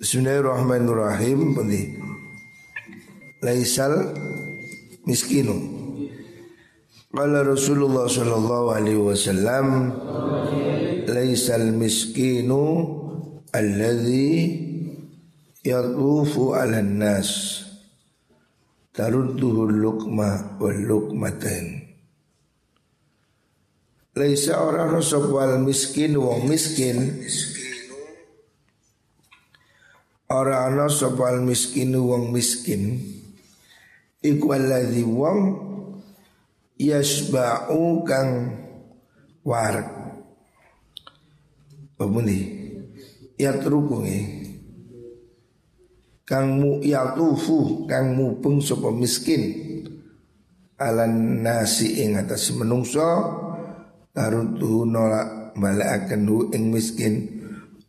Bismillahirrahmanirrahim. 0.00 1.52
Pundi. 1.52 1.92
Laisal 3.44 4.16
miskinu. 5.04 5.52
Qala 7.12 7.44
Rasulullah 7.44 8.08
sallallahu 8.08 8.80
alaihi 8.80 8.96
wasallam 8.96 9.92
laisal 11.04 11.76
miskinu 11.76 12.64
alladhi 13.52 14.56
yatufu 15.68 16.56
'alan 16.56 16.96
nas 16.96 17.60
tarudduhu 18.96 19.68
luqma 19.68 20.56
wal 20.56 20.80
luqmatain 20.80 21.92
Laisa 24.16 24.64
orang 24.64 24.96
rasab 24.96 25.28
wal 25.28 25.60
miskin 25.60 26.16
wong 26.16 26.48
miskin 26.48 27.20
Ora 30.30 30.70
ana 30.70 30.86
sapa 30.86 31.34
miskin 31.42 31.90
wong 31.90 32.30
miskin. 32.30 33.02
Iku 34.22 34.54
alladzi 34.54 35.02
wong 35.02 35.58
yasba'u 36.78 38.06
kang 38.06 38.30
warak 39.42 39.90
Pemuni 41.98 42.38
ya 43.34 43.58
nggih 43.58 44.24
kang 46.22 46.62
mu 46.62 46.78
yatufu 46.78 47.90
kang 47.90 48.14
mubeng 48.14 48.62
sapa 48.62 48.94
miskin. 48.94 49.66
Alan 50.78 51.42
nasi 51.42 52.06
ing 52.06 52.14
atas 52.14 52.54
menungso 52.54 53.02
tarutu 54.14 54.86
nolak 54.86 55.58
balaaken 55.58 56.54
ing 56.54 56.70
miskin. 56.70 57.14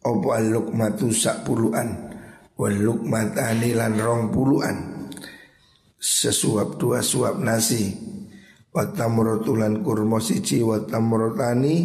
Opo 0.01 0.33
alukmatu 0.33 1.13
sak 1.13 1.45
puluhan 1.45 2.10
Waluk 2.61 3.01
matani 3.09 3.73
lan 3.73 3.97
rong 3.97 4.29
puluhan. 4.29 5.09
Sesuap 5.97 6.77
dua 6.77 7.01
suap 7.01 7.41
nasi. 7.41 7.89
Watamrotulan 8.69 9.81
kurmo 9.81 10.21
siji 10.21 10.61
Watamrotani 10.61 11.75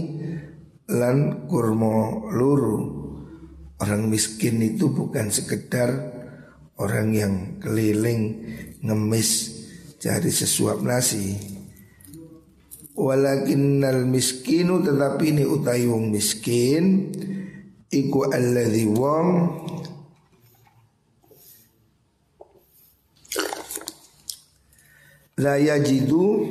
Lan 0.93 1.49
kurmo 1.49 2.29
luru. 2.29 2.79
Orang 3.81 4.13
miskin 4.13 4.61
itu 4.61 4.93
bukan 4.93 5.33
sekedar 5.33 6.13
Orang 6.77 7.17
yang 7.17 7.57
keliling 7.57 8.45
Ngemis 8.85 9.57
Cari 9.97 10.29
sesuap 10.29 10.85
nasi. 10.85 11.41
Walakinnal 12.93 14.05
miskinu 14.05 14.85
Tetapi 14.85 15.25
ini 15.33 15.49
utai 15.49 15.89
wong 15.89 16.13
miskin. 16.13 17.17
Iku 17.89 18.29
alladhi 18.29 18.85
wong 18.93 19.29
la 25.37 25.61
yajidu 25.61 26.49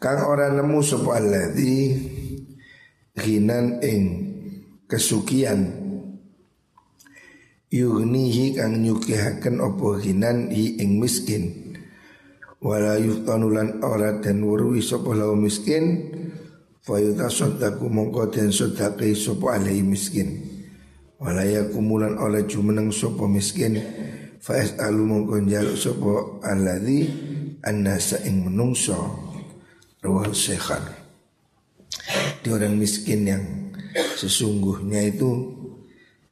kang 0.00 0.24
ora 0.24 0.48
nemu 0.48 0.80
sapa 0.80 1.20
alladzi 1.20 1.92
hinan 3.20 3.84
ing 3.84 4.02
kesukian. 4.88 5.84
Yugnihi 7.72 8.56
kang 8.56 8.84
nyukihaken 8.84 9.60
apa 9.60 9.88
hinan 10.00 10.48
hi 10.48 10.80
ing 10.80 10.96
miskin. 10.96 11.76
Wala 12.64 12.96
yuftanulan 12.96 13.84
ora 13.84 14.20
dan 14.24 14.40
wurwi 14.40 14.80
sapa 14.80 15.12
lau 15.12 15.36
miskin 15.36 16.08
fayuta 16.84 17.28
sodaku 17.28 17.88
mongko 17.92 18.32
den 18.32 18.48
sodake 18.48 19.12
sapa 19.12 19.60
alai 19.60 19.84
miskin. 19.84 20.40
Wala 21.20 21.44
yakumulan 21.44 22.16
oleh 22.16 22.48
jumeneng 22.48 22.88
sapa 22.92 23.28
miskin 23.28 23.76
Fa'es 24.42 24.74
alu 24.82 25.06
mongko 25.06 25.38
njaluk 25.38 25.78
sapa 25.78 26.42
alladzi 26.42 27.06
annasa 27.62 28.26
ing 28.26 28.42
menungso 28.42 28.98
rawal 30.02 30.34
syekhan. 30.34 30.82
Di 32.42 32.50
orang 32.50 32.74
miskin 32.74 33.22
yang 33.22 33.44
sesungguhnya 34.18 35.14
itu 35.14 35.30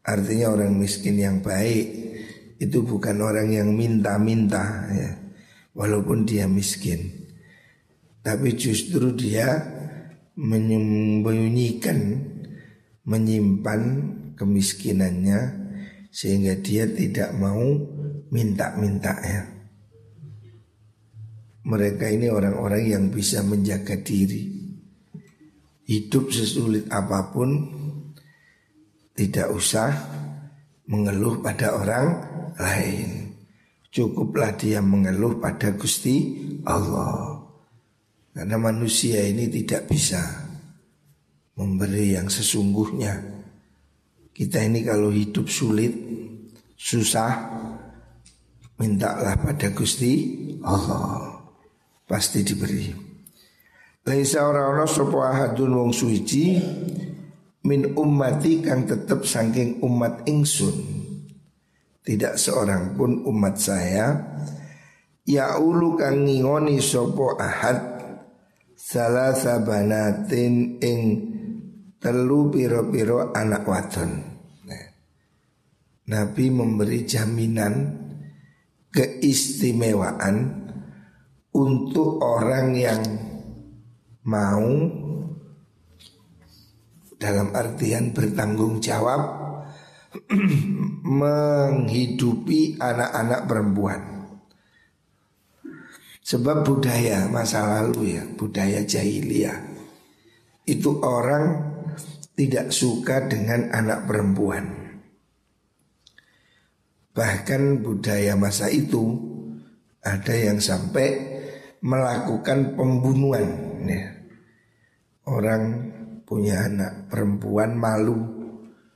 artinya 0.02 0.58
orang 0.58 0.74
miskin 0.74 1.22
yang 1.22 1.38
baik 1.38 1.86
itu 2.58 2.82
bukan 2.82 3.14
orang 3.22 3.54
yang 3.54 3.70
minta-minta 3.70 4.90
ya. 4.90 5.10
Walaupun 5.70 6.26
dia 6.26 6.50
miskin. 6.50 7.30
Tapi 8.26 8.58
justru 8.58 9.14
dia 9.14 9.54
menyembunyikan 10.34 12.26
menyimpan 13.06 13.82
kemiskinannya 14.34 15.60
sehingga 16.10 16.58
dia 16.58 16.90
tidak 16.90 17.30
mau 17.38 17.70
minta-minta 18.30 19.14
ya. 19.22 19.42
Mereka 21.60 22.08
ini 22.08 22.32
orang-orang 22.32 22.82
yang 22.88 23.04
bisa 23.12 23.44
menjaga 23.44 24.00
diri. 24.00 24.48
Hidup 25.84 26.32
sesulit 26.32 26.88
apa 26.88 27.28
pun 27.34 27.50
tidak 29.12 29.52
usah 29.52 29.90
mengeluh 30.88 31.44
pada 31.44 31.76
orang 31.76 32.08
lain. 32.56 33.36
Cukuplah 33.90 34.54
dia 34.54 34.80
mengeluh 34.80 35.42
pada 35.42 35.74
Gusti 35.74 36.40
Allah. 36.64 37.42
Karena 38.30 38.56
manusia 38.56 39.20
ini 39.26 39.50
tidak 39.50 39.90
bisa 39.90 40.22
memberi 41.58 42.16
yang 42.16 42.30
sesungguhnya. 42.30 43.18
Kita 44.32 44.62
ini 44.64 44.80
kalau 44.86 45.12
hidup 45.12 45.50
sulit, 45.50 45.92
susah, 46.78 47.59
Mintalah 48.80 49.36
pada 49.36 49.68
Gusti 49.76 50.40
Allah. 50.64 51.36
Pasti 52.08 52.40
diberi. 52.40 52.88
Laisa 54.08 54.48
orang-orang 54.48 54.88
sopo 54.88 55.20
ahadun 55.20 55.76
wong 55.76 55.92
suci 55.92 56.56
Min 57.60 57.92
ummati 57.92 58.64
kang 58.64 58.88
tetep 58.88 59.28
saking 59.28 59.84
umat 59.84 60.24
ingsun. 60.24 60.80
Tidak 62.00 62.40
seorang 62.40 62.96
pun 62.96 63.20
umat 63.28 63.60
saya 63.60 64.16
Ya 65.28 65.60
ulu 65.60 66.00
kang 66.00 66.24
ngingoni 66.24 66.80
sopo 66.80 67.36
ahad 67.36 68.00
Salah 68.72 69.36
sabanatin 69.36 70.80
ing 70.80 71.00
telu 72.00 72.48
piro-piro 72.48 73.30
anak 73.36 73.62
wadon. 73.68 74.10
Nah, 74.66 74.84
Nabi 76.08 76.48
memberi 76.48 77.04
jaminan 77.04 78.08
keistimewaan 78.90 80.66
untuk 81.54 82.22
orang 82.22 82.74
yang 82.74 83.02
mau 84.26 84.66
dalam 87.20 87.52
artian 87.52 88.14
bertanggung 88.14 88.80
jawab 88.80 89.40
menghidupi 91.20 92.80
anak-anak 92.80 93.40
perempuan. 93.46 94.00
Sebab 96.20 96.62
budaya 96.62 97.26
masa 97.26 97.66
lalu 97.66 98.14
ya, 98.18 98.24
budaya 98.38 98.86
jahiliyah 98.86 99.70
itu 100.70 101.02
orang 101.02 101.74
tidak 102.38 102.70
suka 102.70 103.26
dengan 103.26 103.68
anak 103.74 104.06
perempuan. 104.06 104.79
Bahkan 107.20 107.84
budaya 107.84 108.32
masa 108.32 108.72
itu 108.72 109.20
ada 110.00 110.32
yang 110.32 110.56
sampai 110.56 111.20
melakukan 111.84 112.72
pembunuhan. 112.72 113.76
Ya. 113.84 114.24
Orang 115.28 115.92
punya 116.24 116.64
anak 116.64 117.12
perempuan 117.12 117.76
malu 117.76 118.24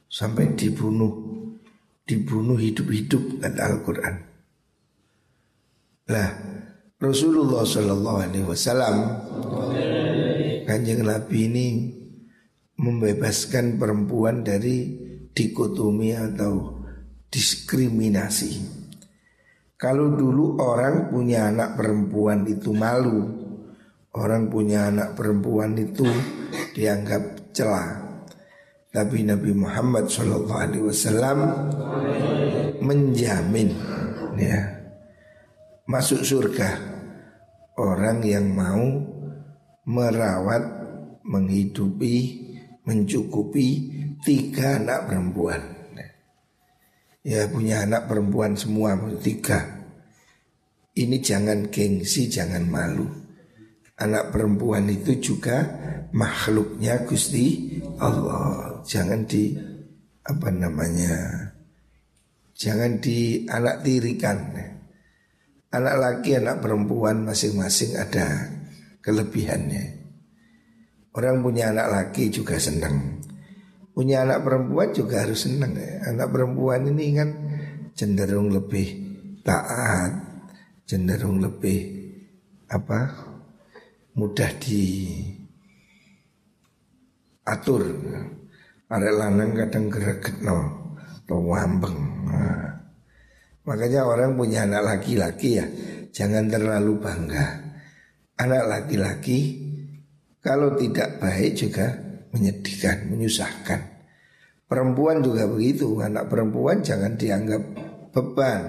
sampai 0.08 0.56
dibunuh, 0.56 1.12
dibunuh 2.08 2.56
hidup-hidup 2.56 3.44
kata 3.44 3.60
Al-Quran. 3.60 4.14
Lah 6.08 6.30
Rasulullah 6.96 7.60
Shallallahu 7.68 8.18
Alaihi 8.24 8.48
Wasallam 8.48 8.96
kanjeng 10.64 11.04
Nabi 11.04 11.38
ini 11.52 11.68
membebaskan 12.80 13.76
perempuan 13.76 14.40
dari 14.40 14.96
dikotomi 15.36 16.16
atau 16.16 16.83
diskriminasi. 17.34 18.62
Kalau 19.74 20.14
dulu 20.14 20.62
orang 20.62 21.10
punya 21.10 21.50
anak 21.50 21.74
perempuan 21.74 22.46
itu 22.46 22.70
malu, 22.70 23.26
orang 24.14 24.46
punya 24.46 24.86
anak 24.94 25.18
perempuan 25.18 25.74
itu 25.74 26.06
dianggap 26.78 27.50
celah. 27.50 28.06
Tapi 28.94 29.26
Nabi 29.26 29.50
Muhammad 29.50 30.06
SAW 30.06 31.34
menjamin 32.78 33.74
ya 34.38 34.86
masuk 35.90 36.22
surga 36.22 36.78
orang 37.74 38.22
yang 38.22 38.54
mau 38.54 38.86
merawat, 39.90 40.62
menghidupi, 41.26 42.16
mencukupi 42.86 43.68
tiga 44.22 44.78
anak 44.78 45.10
perempuan. 45.10 45.73
Ya 47.24 47.48
punya 47.48 47.88
anak 47.88 48.06
perempuan 48.06 48.52
semua 48.54 48.94
tiga. 49.18 49.64
Ini 50.94 51.18
jangan 51.18 51.72
gengsi, 51.74 52.30
jangan 52.30 52.70
malu. 52.70 53.08
Anak 53.98 54.30
perempuan 54.30 54.86
itu 54.86 55.18
juga 55.18 55.66
makhluknya 56.14 57.02
Gusti 57.02 57.80
Allah. 57.98 58.78
Jangan 58.86 59.26
di 59.26 59.50
apa 60.22 60.48
namanya? 60.54 61.14
Jangan 62.54 63.02
di 63.02 63.42
anak 63.50 63.82
tirikan. 63.82 64.38
Anak 65.74 65.94
laki, 65.98 66.38
anak 66.38 66.62
perempuan 66.62 67.26
masing-masing 67.26 67.98
ada 67.98 68.46
kelebihannya. 69.02 70.06
Orang 71.18 71.42
punya 71.42 71.74
anak 71.74 71.90
laki 71.90 72.30
juga 72.30 72.54
senang. 72.62 73.23
Punya 73.94 74.26
anak 74.26 74.42
perempuan 74.42 74.90
juga 74.90 75.22
harus 75.22 75.46
senang 75.46 75.78
ya. 75.78 76.10
Anak 76.10 76.34
perempuan 76.34 76.82
ini 76.90 77.14
kan 77.14 77.30
cenderung 77.94 78.50
lebih 78.50 78.88
taat, 79.46 80.12
cenderung 80.84 81.38
lebih 81.38 81.78
apa? 82.68 83.30
mudah 84.14 84.50
di 84.62 85.10
atur. 87.46 87.82
Arek 88.86 89.14
lanang 89.14 89.58
kadang 89.58 89.90
gerak 89.90 90.38
no, 90.38 90.58
atau 90.94 91.42
wambeng. 91.42 91.98
Nah, 92.30 92.84
Makanya 93.64 94.04
orang 94.04 94.36
punya 94.36 94.68
anak 94.68 94.84
laki-laki 94.84 95.56
ya 95.56 95.66
Jangan 96.12 96.52
terlalu 96.52 97.00
bangga 97.00 97.64
Anak 98.36 98.64
laki-laki 98.68 99.56
Kalau 100.44 100.76
tidak 100.76 101.16
baik 101.16 101.56
juga 101.56 102.03
Menyedihkan, 102.34 103.06
menyusahkan. 103.06 103.80
Perempuan 104.66 105.22
juga 105.22 105.46
begitu 105.46 106.02
Anak 106.02 106.26
perempuan 106.26 106.82
jangan 106.82 107.14
dianggap 107.14 107.62
beban. 108.10 108.62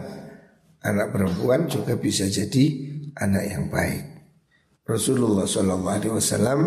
Anak 0.86 1.08
perempuan 1.10 1.66
juga 1.66 1.98
bisa 1.98 2.30
jadi 2.30 2.94
Anak 3.18 3.44
yang 3.50 3.66
baik. 3.74 4.04
Rasulullah 4.86 5.50
SAW 5.50 6.62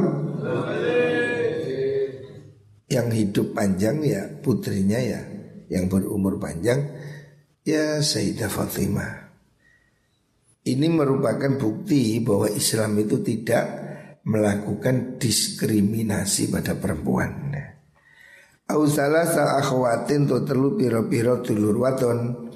Yang 2.90 3.08
hidup 3.14 3.54
panjang 3.54 4.02
ya 4.02 4.26
putrinya 4.42 4.98
ya 4.98 5.22
Yang 5.70 5.84
berumur 5.86 6.42
panjang 6.42 6.82
Ya 7.62 8.00
Sayyidah 8.00 8.48
Fatimah. 8.48 9.28
Ini 10.68 10.88
merupakan 10.88 11.52
bukti 11.56 12.20
bahwa 12.20 12.48
Islam 12.48 12.96
itu 13.00 13.20
tidak 13.24 13.88
melakukan 14.28 15.16
diskriminasi 15.16 16.52
pada 16.52 16.76
perempuan 16.76 17.48
Ausala 18.69 19.25
sa 19.25 19.56
akhwatin 19.56 20.28
to 20.28 20.44
telu 20.44 20.76
piro-piro 20.76 21.40
dulur 21.40 21.88
waton 21.88 22.52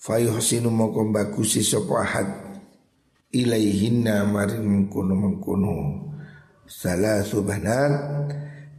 Fayuhsinu 0.00 0.72
moko 0.72 1.04
bagusi 1.12 1.60
sopo 1.60 2.00
ahad 2.00 2.56
Ilaihinna 3.28 4.24
maring 4.24 4.64
mengkuno 4.64 5.76
Salah 6.64 7.20
subhanat 7.20 7.92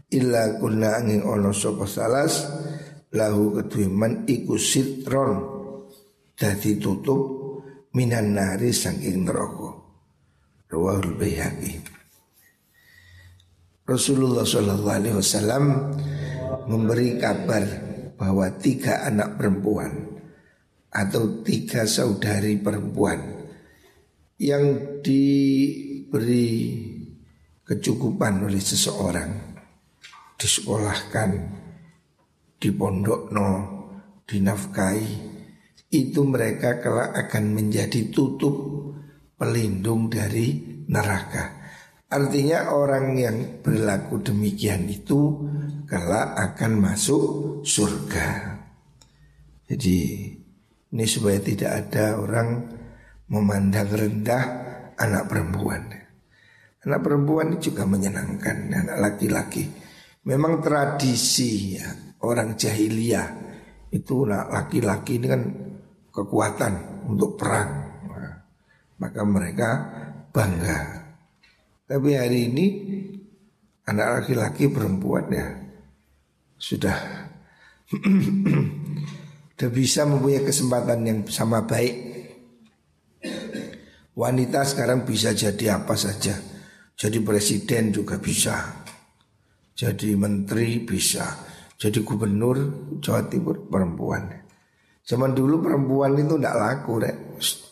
Illa 0.10 0.58
kunna 0.58 0.98
angin 0.98 1.22
ono 1.22 1.54
sopo 1.54 1.86
salas 1.86 2.50
Lahu 3.14 3.56
ketuiman 3.56 4.26
iku 4.26 4.58
sitron 4.58 5.56
dadi 6.36 6.76
tutup 6.76 7.46
minan 7.96 8.36
nari 8.36 8.76
saking 8.76 9.24
neraka. 9.24 9.72
Rawahul 10.68 11.16
Baihaqi. 11.16 11.95
Rasulullah 13.86 14.42
Wasallam 14.42 15.94
memberi 16.66 17.22
kabar 17.22 17.62
bahwa 18.18 18.50
tiga 18.58 19.06
anak 19.06 19.38
perempuan 19.38 19.94
atau 20.90 21.46
tiga 21.46 21.86
saudari 21.86 22.58
perempuan 22.58 23.46
yang 24.42 24.98
diberi 25.06 26.50
kecukupan 27.62 28.50
oleh 28.50 28.58
seseorang 28.58 29.54
disekolahkan, 30.36 31.32
dipondokno, 32.58 33.50
dinafkahi 34.26 35.14
itu 35.94 36.22
mereka 36.26 36.82
kelak 36.82 37.14
akan 37.16 37.56
menjadi 37.56 38.12
tutup 38.12 38.56
pelindung 39.40 40.12
dari 40.12 40.82
neraka. 40.90 41.55
Artinya 42.16 42.72
orang 42.72 43.20
yang 43.20 43.60
berlaku 43.60 44.24
demikian 44.24 44.88
itu 44.88 45.36
kelak 45.84 46.32
akan 46.32 46.80
masuk 46.80 47.24
surga. 47.68 48.56
Jadi 49.68 50.00
ini 50.96 51.06
supaya 51.12 51.44
tidak 51.44 51.72
ada 51.76 52.16
orang 52.16 52.72
memandang 53.28 53.92
rendah 53.92 54.44
anak 54.96 55.28
perempuan. 55.28 55.92
Anak 56.88 57.04
perempuan 57.04 57.60
juga 57.60 57.84
menyenangkan 57.84 58.72
anak 58.72 58.96
laki-laki. 58.96 59.68
Memang 60.24 60.64
tradisi 60.64 61.76
ya, 61.76 62.16
orang 62.24 62.56
jahiliyah 62.56 63.28
itu 63.92 64.24
laki-laki 64.24 65.20
ini 65.20 65.28
kan 65.28 65.44
kekuatan 66.16 67.04
untuk 67.12 67.36
perang. 67.36 67.92
Maka 69.04 69.22
mereka 69.28 69.70
bangga. 70.32 71.05
Tapi 71.86 72.18
hari 72.18 72.50
ini 72.50 72.66
anak 73.86 74.26
laki-laki 74.26 74.74
perempuan 74.74 75.30
ya 75.30 75.46
sudah 76.58 76.98
sudah 79.54 79.70
bisa 79.70 80.10
mempunyai 80.10 80.42
kesempatan 80.42 81.00
yang 81.06 81.20
sama 81.30 81.62
baik. 81.62 81.94
Wanita 84.18 84.66
sekarang 84.66 85.06
bisa 85.06 85.38
jadi 85.38 85.78
apa 85.78 85.94
saja. 85.94 86.34
Jadi 86.98 87.22
presiden 87.22 87.94
juga 87.94 88.18
bisa. 88.18 88.82
Jadi 89.78 90.18
menteri 90.18 90.82
bisa. 90.82 91.38
Jadi 91.78 92.02
gubernur 92.02 92.58
Jawa 92.98 93.30
Timur 93.30 93.68
perempuan. 93.70 94.26
Zaman 95.06 95.38
dulu 95.38 95.62
perempuan 95.62 96.18
itu 96.18 96.34
tidak 96.40 96.56
laku 96.58 96.94
rek. 96.98 97.18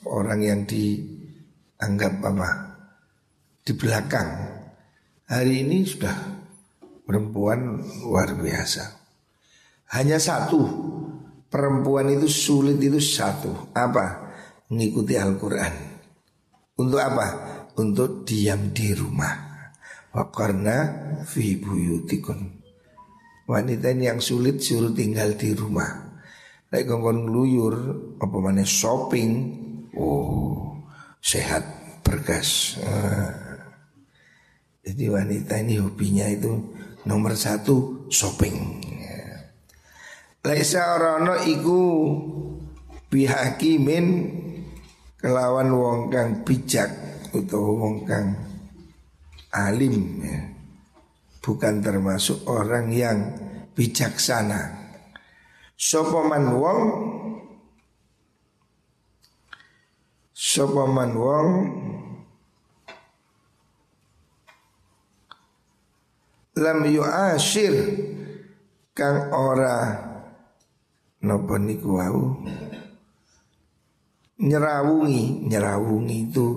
Orang 0.06 0.44
yang 0.44 0.68
dianggap 0.68 2.19
apa 2.21 2.72
Di 3.63 3.71
belakang. 3.71 4.60
Hari 5.24 5.63
ini 5.63 5.88
sudah 5.88 6.44
Perempuan 7.04 7.83
luar 8.00 8.31
biasa. 8.39 8.83
Hanya 9.92 10.15
satu. 10.15 10.63
Perempuan 11.51 12.07
itu 12.15 12.31
sulit 12.31 12.80
itu 12.80 12.98
satu. 12.98 13.75
Apa? 13.75 14.32
Mengikuti 14.72 15.20
Al-Quran. 15.20 15.74
Untuk 16.79 17.03
apa? 17.03 17.27
Untuk 17.75 18.24
diam 18.24 18.72
di 18.72 18.96
rumah. 18.96 19.36
Wakarna 20.15 20.77
fi 21.25 21.58
buyutikun 21.58 22.62
Wanita 23.43 23.91
ini 23.91 24.08
yang 24.08 24.24
sulit 24.24 24.63
suruh 24.63 24.96
tinggal 24.96 25.36
di 25.36 25.51
rumah. 25.51 26.24
Lek 26.72 26.88
kongkon 26.88 27.27
ngluyur 27.27 27.75
apa 28.24 28.38
mana 28.39 28.63
shopping, 28.63 29.32
oh 30.00 30.79
sehat 31.20 31.67
bergas. 32.08 32.79
Ah. 32.88 33.42
Jadi 34.83 35.07
wanita 35.07 35.63
ini 35.63 35.79
hobinya 35.79 36.27
itu 36.27 36.59
nomor 37.07 37.39
satu 37.39 38.07
shopping. 38.11 38.83
Laisa 40.43 40.99
orono 40.99 41.39
iku 41.47 41.79
bihakimin 43.07 44.05
kelawan 45.15 45.71
wong 45.71 45.99
kang 46.11 46.43
bijak 46.43 46.91
utawa 47.31 47.69
wong 47.79 47.95
kang 48.03 48.27
alim 49.55 50.19
ya. 50.19 50.51
Bukan 51.39 51.79
termasuk 51.79 52.43
orang 52.43 52.91
yang 52.91 53.19
bijaksana. 53.71 54.83
Sopo 55.79 56.27
man 56.27 56.59
wong 56.59 56.79
Sopo 60.35 60.83
man 60.91 61.15
wong 61.15 61.47
Lam 66.57 66.86
yu'ashir. 66.86 67.74
Kang 68.93 69.33
ora 69.33 70.05
Nopo 71.25 71.57
niku 71.57 71.98
wau? 71.98 72.45
Nyerawungi 74.38 75.50
Nyerawungi 75.50 76.17
itu 76.29 76.48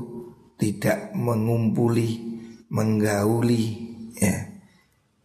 Tidak 0.61 1.17
mengumpuli 1.17 2.09
Menggauli 2.69 3.65
ya, 4.21 4.37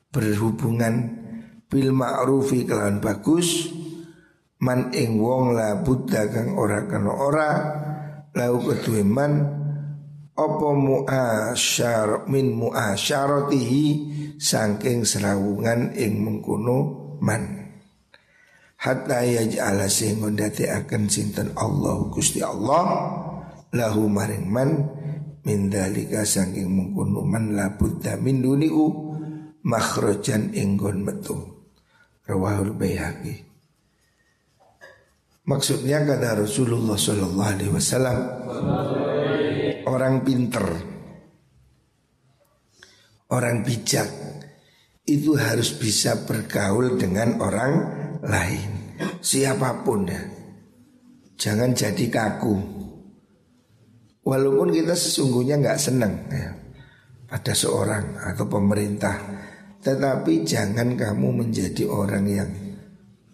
Berhubungan 0.07 1.19
Bil 1.67 1.91
ma'rufi 1.91 2.63
kelawan 2.63 3.03
bagus 3.03 3.75
man 4.61 4.93
ing 4.93 5.17
wong 5.17 5.57
la 5.57 5.81
buddha 5.81 6.29
kang 6.29 6.53
ora 6.53 6.85
kena 6.85 7.09
ora 7.09 7.49
lau 8.37 8.61
kedue 8.61 9.01
man 9.01 9.60
apa 10.35 10.69
muasyar 10.71 12.25
min 12.31 12.55
muasyaratihi 12.55 13.83
saking 14.39 15.03
serawungan 15.03 15.91
ing 15.95 16.23
mengkono 16.23 16.77
man. 17.19 17.59
Hatta 18.81 19.21
yaj'ala 19.21 19.85
sehingga 19.85 20.49
dati 20.49 20.65
akan 20.65 21.05
sinten 21.05 21.53
Allah 21.53 22.01
Gusti 22.09 22.41
Allah 22.41 23.13
lahu 23.69 24.09
maring 24.09 24.49
man 24.49 24.69
min 25.45 25.69
dalika 25.69 26.25
saking 26.25 26.65
mungkunu 26.65 27.21
man 27.21 27.53
la 27.53 27.77
buddha 27.77 28.17
min 28.17 28.41
duniku 28.41 28.89
makhrajan 29.61 30.57
inggon 30.57 31.05
metu. 31.05 31.37
Rawahul 32.25 32.77
bayhaqi 32.77 33.51
Maksudnya 35.41 36.05
kata 36.05 36.45
Rasulullah 36.45 36.93
Sallallahu 36.93 37.49
Alaihi 37.49 37.73
Wasallam 37.73 38.17
orang 39.85 40.21
pinter, 40.21 40.65
orang 43.31 43.65
bijak 43.65 44.09
itu 45.07 45.33
harus 45.33 45.73
bisa 45.77 46.27
bergaul 46.27 46.99
dengan 46.99 47.41
orang 47.41 47.73
lain, 48.21 48.97
siapa 49.23 49.81
pun 49.81 50.05
ya. 50.05 50.21
Jangan 51.41 51.73
jadi 51.73 52.05
kaku. 52.05 52.55
Walaupun 54.21 54.69
kita 54.69 54.93
sesungguhnya 54.93 55.57
nggak 55.57 55.81
senang 55.81 56.13
ya, 56.29 56.53
pada 57.25 57.57
seorang 57.57 58.21
atau 58.21 58.45
pemerintah, 58.45 59.17
tetapi 59.81 60.45
jangan 60.45 60.93
kamu 60.93 61.41
menjadi 61.41 61.89
orang 61.89 62.25
yang 62.29 62.51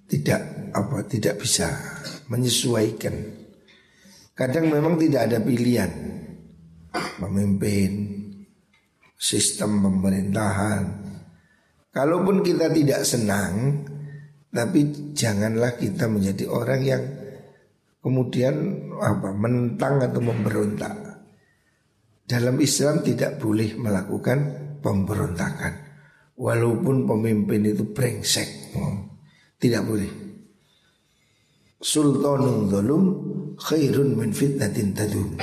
tidak 0.07 0.71
apa 0.71 1.03
tidak 1.03 1.43
bisa 1.43 1.67
menyesuaikan. 2.31 3.35
Kadang 4.31 4.71
memang 4.71 4.95
tidak 4.95 5.27
ada 5.27 5.43
pilihan 5.43 6.16
memimpin 7.21 7.91
sistem 9.17 9.81
pemerintahan. 9.81 10.83
Kalaupun 11.89 12.45
kita 12.45 12.69
tidak 12.69 13.01
senang, 13.01 13.81
tapi 14.53 15.11
janganlah 15.17 15.73
kita 15.75 16.05
menjadi 16.05 16.45
orang 16.45 16.81
yang 16.85 17.03
kemudian 17.97 18.55
apa 19.01 19.33
menentang 19.33 19.99
atau 20.05 20.21
memberontak. 20.21 20.95
Dalam 22.27 22.59
Islam 22.61 23.01
tidak 23.01 23.41
boleh 23.41 23.73
melakukan 23.79 24.39
pemberontakan. 24.83 25.73
Walaupun 26.37 27.09
pemimpin 27.09 27.65
itu 27.65 27.81
brengsek. 27.89 28.77
Tidak 29.57 29.81
boleh. 29.81 30.11
Sultanun 31.81 32.69
dolum 32.69 33.03
khairun 33.57 34.13
min 34.13 34.29
fitnatin 34.29 34.93
tadum. 34.93 35.33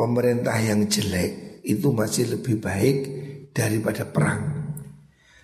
Pemerintah 0.00 0.56
yang 0.64 0.88
jelek 0.88 1.60
itu 1.68 1.92
masih 1.92 2.40
lebih 2.40 2.56
baik 2.56 2.98
daripada 3.52 4.08
perang. 4.08 4.72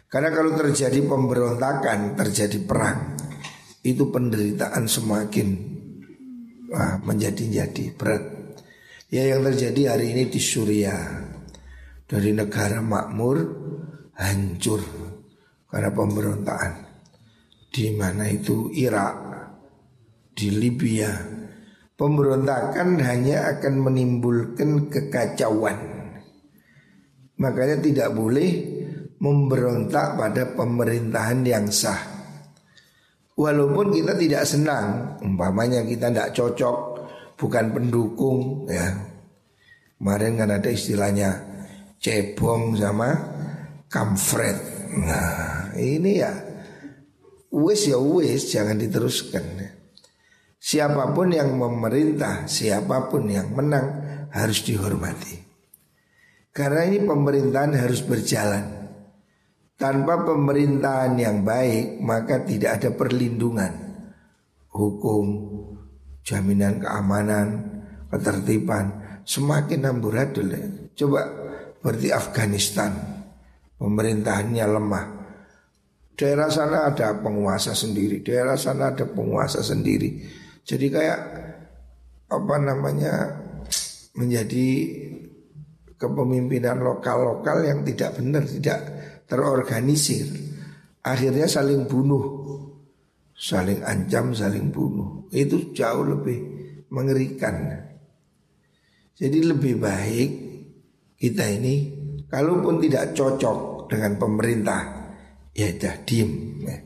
Karena 0.08 0.32
kalau 0.32 0.56
terjadi 0.56 0.96
pemberontakan, 1.04 2.16
terjadi 2.16 2.64
perang, 2.64 3.20
itu 3.84 4.08
penderitaan 4.08 4.88
semakin 4.88 5.48
wah, 6.72 6.96
menjadi-jadi 7.04 7.84
berat. 8.00 8.25
Ya 9.12 9.28
yang 9.28 9.44
terjadi 9.44 9.92
hari 9.92 10.16
ini 10.16 10.32
di 10.32 10.40
Suriah 10.40 11.04
dari 12.08 12.32
negara 12.32 12.80
makmur 12.80 13.36
hancur 14.16 14.80
karena 15.68 15.92
pemberontakan 15.92 16.72
di 17.68 17.92
mana 17.92 18.25
itu 18.25 18.72
Irak, 18.72 19.14
di 20.32 20.48
Libya. 20.48 21.35
Pemberontakan 21.96 23.00
hanya 23.00 23.56
akan 23.56 23.74
menimbulkan 23.88 24.92
kekacauan. 24.92 25.76
Makanya 27.40 27.80
tidak 27.80 28.12
boleh 28.12 28.48
memberontak 29.16 30.20
pada 30.20 30.44
pemerintahan 30.52 31.40
yang 31.40 31.72
sah. 31.72 31.96
Walaupun 33.36 33.92
kita 33.92 34.16
tidak 34.16 34.44
senang, 34.44 35.16
umpamanya 35.24 35.84
kita 35.84 36.08
tidak 36.12 36.32
cocok, 36.36 36.76
bukan 37.36 37.64
pendukung, 37.72 38.64
ya. 38.68 38.92
Kemarin 39.96 40.36
kan 40.36 40.50
ada 40.52 40.68
istilahnya 40.68 41.30
cebong 42.00 42.76
sama 42.76 43.16
kamfret. 43.88 44.56
Nah, 45.00 45.72
ini 45.76 46.20
ya 46.20 46.32
wis 47.52 47.88
ya 47.88 47.96
wis 48.00 48.52
jangan 48.52 48.76
diteruskan. 48.76 49.75
Siapa 50.66 51.14
pun 51.14 51.30
yang 51.30 51.54
memerintah, 51.54 52.50
siapa 52.50 53.06
pun 53.06 53.30
yang 53.30 53.54
menang 53.54 53.87
harus 54.35 54.66
dihormati. 54.66 55.38
Karena 56.50 56.90
ini 56.90 57.06
pemerintahan 57.06 57.78
harus 57.78 58.02
berjalan. 58.02 58.90
Tanpa 59.78 60.26
pemerintahan 60.26 61.14
yang 61.23 61.46
baik 61.46 62.02
maka 62.02 62.42
tidak 62.42 62.82
ada 62.82 62.90
perlindungan 62.99 63.70
hukum, 64.75 65.26
jaminan 66.26 66.82
keamanan, 66.82 67.46
ketertiban 68.11 69.20
semakin 69.23 69.87
amburadul. 69.87 70.50
Ya. 70.50 70.66
Coba 70.99 71.30
berarti 71.78 72.11
Afghanistan 72.11 72.90
pemerintahannya 73.78 74.66
lemah, 74.66 75.06
Daerah 76.16 76.49
sana 76.49 76.88
ada 76.88 77.12
penguasa 77.20 77.76
sendiri, 77.76 78.25
daerah 78.25 78.56
sana 78.56 78.96
ada 78.96 79.04
penguasa 79.04 79.61
sendiri. 79.61 80.25
Jadi 80.66 80.87
kayak 80.90 81.20
apa 82.26 82.56
namanya 82.58 83.14
menjadi 84.18 84.68
kepemimpinan 85.94 86.82
lokal-lokal 86.82 87.62
yang 87.62 87.87
tidak 87.87 88.18
benar, 88.18 88.42
tidak 88.42 88.80
terorganisir. 89.30 90.26
Akhirnya 91.06 91.46
saling 91.46 91.87
bunuh, 91.87 92.25
saling 93.38 93.78
ancam, 93.87 94.35
saling 94.35 94.75
bunuh. 94.75 95.30
Itu 95.30 95.70
jauh 95.70 96.02
lebih 96.02 96.38
mengerikan. 96.90 97.87
Jadi 99.16 99.38
lebih 99.46 99.80
baik 99.80 100.30
kita 101.16 101.46
ini 101.49 101.75
kalaupun 102.28 102.82
tidak 102.82 103.14
cocok 103.16 103.88
dengan 103.88 104.18
pemerintah 104.18 104.80
ya 105.56 105.73
dah 105.73 105.96
diem. 106.04 106.32
Ya. 106.66 106.76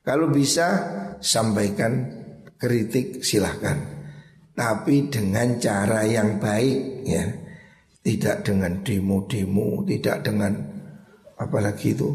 Kalau 0.00 0.32
bisa 0.32 0.66
sampaikan 1.20 2.23
kritik 2.56 3.20
silahkan, 3.22 3.76
tapi 4.54 5.10
dengan 5.10 5.58
cara 5.58 6.06
yang 6.06 6.38
baik 6.38 7.04
ya, 7.04 7.24
tidak 8.04 8.46
dengan 8.46 8.80
demo-demo, 8.84 9.82
tidak 9.84 10.22
dengan 10.22 10.52
apalagi 11.38 11.96
itu 11.96 12.08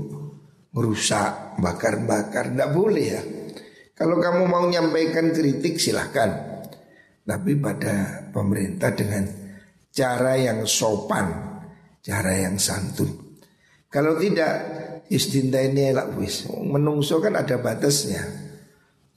merusak, 0.72 1.60
bakar-bakar, 1.60 2.54
tidak 2.54 2.72
boleh 2.72 3.06
ya. 3.06 3.22
Kalau 3.98 4.16
kamu 4.16 4.48
mau 4.48 4.64
nyampaikan 4.64 5.36
kritik 5.36 5.76
silahkan, 5.76 6.64
tapi 7.28 7.60
pada 7.60 8.28
pemerintah 8.32 8.96
dengan 8.96 9.28
cara 9.92 10.40
yang 10.40 10.64
sopan, 10.64 11.60
cara 12.00 12.32
yang 12.48 12.56
santun. 12.56 13.38
Kalau 13.90 14.16
tidak 14.22 14.54
ini 15.10 15.90
elak 15.90 16.14
wis. 16.16 16.46
Menungso 16.46 17.18
kan 17.18 17.34
ada 17.34 17.58
batasnya. 17.58 18.49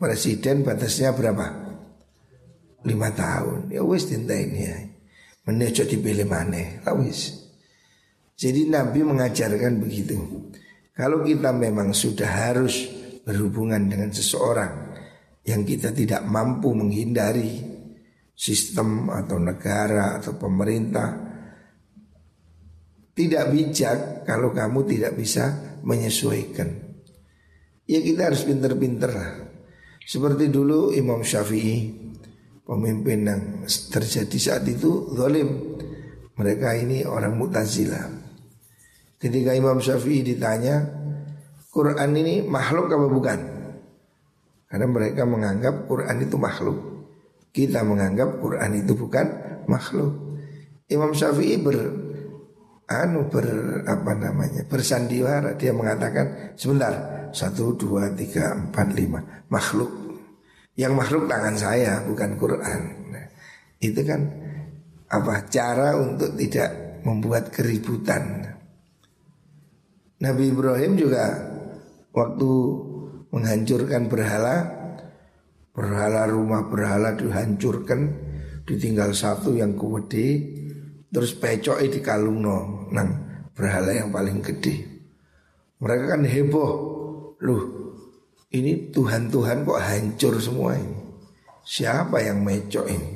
Presiden 0.03 0.67
batasnya 0.67 1.15
berapa? 1.15 1.47
Lima 2.83 3.15
tahun. 3.15 3.71
Ya 3.71 3.87
wis 3.87 4.11
ini 4.11 4.59
ya. 4.59 4.75
Menejo 5.47 5.87
dipilih 5.87 6.27
mana? 6.27 6.83
Lah 6.83 6.99
wis. 6.99 7.39
Jadi 8.35 8.67
Nabi 8.67 9.07
mengajarkan 9.07 9.79
begitu. 9.79 10.19
Kalau 10.91 11.23
kita 11.23 11.55
memang 11.55 11.95
sudah 11.95 12.27
harus 12.27 12.91
berhubungan 13.23 13.87
dengan 13.87 14.11
seseorang 14.11 14.91
yang 15.47 15.63
kita 15.63 15.95
tidak 15.95 16.27
mampu 16.27 16.75
menghindari 16.75 17.63
sistem 18.35 19.07
atau 19.07 19.39
negara 19.39 20.19
atau 20.19 20.35
pemerintah 20.35 21.15
tidak 23.15 23.55
bijak 23.55 24.27
kalau 24.27 24.51
kamu 24.51 24.83
tidak 24.83 25.15
bisa 25.15 25.79
menyesuaikan. 25.87 26.75
Ya 27.87 28.03
kita 28.03 28.35
harus 28.35 28.43
pinter-pinter 28.43 29.11
lah. 29.15 29.42
Seperti 30.03 30.51
dulu 30.51 30.91
Imam 30.91 31.23
Syafi'i 31.23 31.95
pemimpin 32.67 33.27
yang 33.27 33.43
terjadi 33.67 34.39
saat 34.39 34.65
itu 34.67 35.15
zalim. 35.15 35.79
Mereka 36.33 36.69
ini 36.81 37.05
orang 37.05 37.37
Mu'tazilah. 37.37 38.09
Ketika 39.21 39.55
Imam 39.55 39.79
Syafi'i 39.79 40.25
ditanya, 40.25 40.83
Quran 41.71 42.11
ini 42.19 42.43
makhluk 42.43 42.91
apa 42.91 43.07
bukan? 43.07 43.41
Karena 44.67 44.87
mereka 44.89 45.23
menganggap 45.29 45.85
Quran 45.87 46.17
itu 46.25 46.37
makhluk. 46.41 46.79
Kita 47.53 47.85
menganggap 47.85 48.41
Quran 48.41 48.81
itu 48.81 48.97
bukan 48.97 49.27
makhluk. 49.69 50.41
Imam 50.89 51.13
Syafi'i 51.13 51.61
ber, 51.61 51.77
anu 52.89 53.29
ber 53.31 53.47
apa 53.87 54.13
namanya 54.17 54.63
bersandiwara. 54.67 55.55
Dia 55.59 55.75
mengatakan 55.75 56.57
sebentar 56.57 57.29
satu 57.33 57.77
dua 57.77 58.13
tiga 58.15 58.55
empat 58.55 58.89
lima. 58.97 59.21
Makhluk. 59.49 59.91
Yang 60.75 60.93
makhluk 60.97 61.25
tangan 61.29 61.57
saya 61.57 62.01
bukan 62.09 62.31
Quran. 62.41 62.81
Nah, 63.13 63.27
itu 63.77 64.01
kan 64.09 64.21
apa 65.13 65.45
cara 65.53 66.01
untuk 66.01 66.33
tidak 66.41 67.03
membuat 67.05 67.53
keributan. 67.53 68.57
Nabi 70.23 70.55
Ibrahim 70.55 70.97
juga 70.97 71.35
waktu 72.15 72.51
menghancurkan 73.35 74.07
berhala 74.07 74.57
Berhala 75.73 76.29
rumah 76.29 76.69
berhala 76.69 77.17
dihancurkan 77.17 78.13
Ditinggal 78.63 79.17
satu 79.17 79.57
yang 79.57 79.75
gede 79.75 80.62
Terus 81.13 81.37
pecoknya 81.37 81.93
di 81.93 82.01
kalungno 82.01 82.89
Nang 82.89 83.09
berhala 83.53 83.93
yang 83.93 84.09
paling 84.09 84.41
gede 84.41 84.81
Mereka 85.77 86.17
kan 86.17 86.25
heboh. 86.25 86.73
Loh 87.45 87.63
ini 88.53 88.93
Tuhan-Tuhan 88.93 89.65
kok 89.65 89.81
hancur 89.81 90.37
semua 90.37 90.77
ini? 90.77 90.93
Siapa 91.65 92.21
yang 92.21 92.45
mecok 92.45 92.85
ini? 92.85 93.11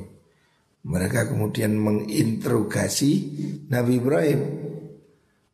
Mereka 0.87 1.29
kemudian 1.35 1.77
menginterogasi 1.77 3.13
Nabi 3.69 4.01
Ibrahim. 4.01 4.41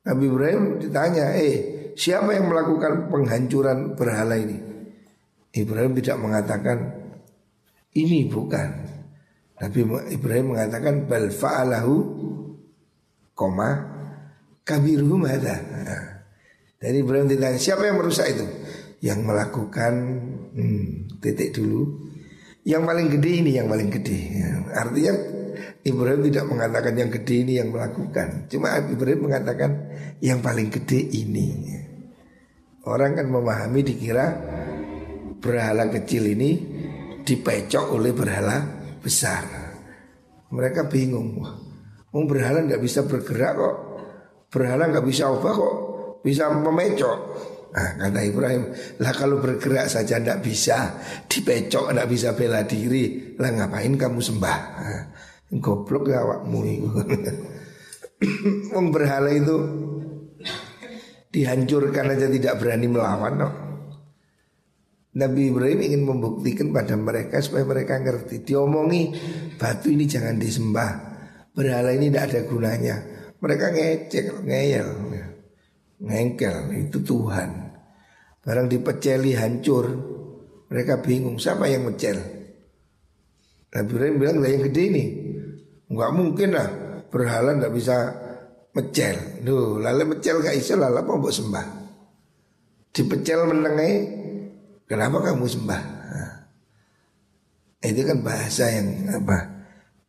Nabi 0.06 0.24
Ibrahim 0.30 0.62
ditanya 0.78 1.34
Eh 1.34 1.56
siapa 1.98 2.30
yang 2.36 2.46
melakukan 2.46 3.10
penghancuran 3.10 3.98
berhala 3.98 4.38
ini? 4.38 4.58
Ibrahim 5.50 5.98
tidak 5.98 6.18
mengatakan 6.22 6.78
ini 7.98 8.30
bukan. 8.30 8.91
Nabi 9.62 9.78
Ibrahim 10.10 10.58
mengatakan 10.58 11.06
bal 11.06 11.30
fa'alahu 11.30 11.94
koma 13.38 13.70
kabiruhum 14.66 15.22
ada. 15.22 15.56
Nah, 15.62 16.04
dari 16.82 16.98
Ibrahim 16.98 17.30
ditanya 17.30 17.62
siapa 17.62 17.86
yang 17.86 18.02
merusak 18.02 18.26
itu? 18.34 18.42
Yang 18.98 19.22
melakukan 19.22 19.92
hmm, 20.50 21.22
titik 21.22 21.54
dulu. 21.54 22.10
Yang 22.66 22.82
paling 22.82 23.06
gede 23.14 23.30
ini 23.38 23.50
yang 23.54 23.70
paling 23.70 23.90
gede. 23.90 24.18
Ya, 24.34 24.50
artinya 24.82 25.14
Ibrahim 25.86 26.20
tidak 26.26 26.44
mengatakan 26.50 26.94
yang 26.98 27.10
gede 27.10 27.34
ini 27.46 27.52
yang 27.62 27.70
melakukan. 27.70 28.50
Cuma 28.50 28.82
Ibrahim 28.82 29.30
mengatakan 29.30 29.70
yang 30.18 30.42
paling 30.42 30.74
gede 30.74 31.06
ini. 31.22 31.70
Orang 32.82 33.14
kan 33.14 33.30
memahami 33.30 33.86
dikira 33.86 34.26
berhala 35.38 35.86
kecil 35.86 36.34
ini 36.34 36.50
dipecok 37.22 37.94
oleh 37.94 38.10
berhala 38.10 38.81
besar. 39.02 39.44
Mereka 40.48 40.86
bingung. 40.86 41.42
Wah, 41.42 42.22
berhala 42.24 42.62
nggak 42.62 42.80
bisa 42.80 43.04
bergerak 43.04 43.52
kok. 43.58 43.76
Berhala 44.48 44.88
nggak 44.88 45.04
bisa 45.04 45.28
ubah 45.28 45.52
kok. 45.52 45.74
Bisa 46.22 46.48
memecok. 46.54 47.18
Nah, 47.72 47.96
kata 47.96 48.20
Ibrahim, 48.20 48.68
lah 49.00 49.12
kalau 49.16 49.40
bergerak 49.40 49.88
saja 49.88 50.20
nggak 50.20 50.44
bisa, 50.44 50.92
dipecok 51.24 51.96
nggak 51.96 52.04
bisa 52.04 52.36
bela 52.36 52.68
diri, 52.68 53.32
lah 53.40 53.48
ngapain 53.48 53.96
kamu 53.96 54.20
sembah? 54.20 54.58
Nah, 54.76 55.04
goblok 55.56 56.12
ya 56.12 56.20
awakmu 56.20 56.60
itu. 56.68 56.88
Berhala 58.92 59.32
itu 59.32 59.56
dihancurkan 61.32 62.12
aja 62.12 62.28
tidak 62.28 62.60
berani 62.60 62.86
melawan. 62.92 63.40
No. 63.40 63.71
Nabi 65.22 65.54
Ibrahim 65.54 65.80
ingin 65.86 66.02
membuktikan 66.02 66.74
pada 66.74 66.98
mereka 66.98 67.38
supaya 67.38 67.62
mereka 67.62 68.02
ngerti. 68.02 68.42
Diomongi 68.42 69.14
batu 69.54 69.86
ini 69.94 70.10
jangan 70.10 70.34
disembah, 70.34 70.90
berhala 71.54 71.94
ini 71.94 72.10
tidak 72.10 72.24
ada 72.34 72.40
gunanya. 72.50 72.96
Mereka 73.38 73.66
ngecek, 73.70 74.42
ngeyel, 74.42 74.88
ngengkel 76.02 76.56
itu 76.74 76.98
Tuhan. 77.06 77.50
Barang 78.42 78.66
dipeceli 78.66 79.38
hancur, 79.38 79.86
mereka 80.66 80.98
bingung 80.98 81.38
siapa 81.38 81.70
yang 81.70 81.86
mecel. 81.86 82.18
Nabi 83.72 83.88
Ibrahim 83.94 84.16
bilang 84.18 84.38
lah 84.42 84.50
yang 84.50 84.62
gede 84.66 84.82
ini, 84.90 85.04
nggak 85.86 86.12
mungkin 86.12 86.50
lah 86.54 86.68
berhala 87.06 87.54
nggak 87.54 87.74
bisa 87.74 87.96
mecel. 88.74 89.42
Lalu 89.78 90.02
mecel 90.18 90.42
gak 90.42 90.58
iso 90.58 90.74
lalu 90.74 90.98
apa 91.02 91.12
buat 91.14 91.34
sembah. 91.34 91.66
Dipecel 92.92 93.48
menengai 93.48 93.94
Kenapa 94.92 95.24
kamu 95.24 95.48
sembah? 95.48 95.82
Nah, 96.12 96.32
itu 97.80 98.04
kan 98.04 98.20
bahasa 98.20 98.68
yang 98.68 99.08
apa? 99.08 99.38